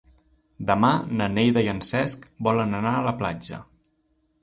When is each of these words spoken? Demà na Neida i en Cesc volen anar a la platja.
Demà 0.69 0.89
na 1.19 1.27
Neida 1.35 1.63
i 1.69 1.71
en 1.75 1.83
Cesc 1.91 2.27
volen 2.51 2.77
anar 2.83 2.97
a 2.99 3.07
la 3.13 3.17
platja. 3.25 3.65